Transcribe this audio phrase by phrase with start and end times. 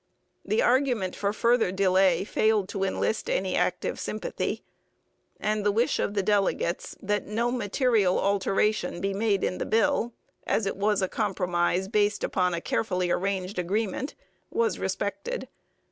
[0.43, 4.63] The argument for further delay failed to enlist any active sympathy;
[5.39, 10.13] and the wish of the delegates that no material alteration be made in the bill,
[10.47, 14.15] as it was a compromise based upon a carefully arranged agreement,
[14.49, 15.47] was respected.